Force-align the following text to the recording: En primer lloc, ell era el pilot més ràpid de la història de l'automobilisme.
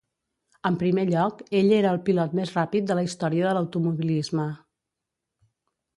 En 0.69 0.77
primer 0.83 1.03
lloc, 1.09 1.43
ell 1.59 1.69
era 1.81 1.91
el 1.97 2.01
pilot 2.09 2.35
més 2.41 2.55
ràpid 2.55 2.89
de 2.93 2.97
la 3.01 3.03
història 3.09 3.47
de 3.49 3.55
l'automobilisme. 3.59 4.51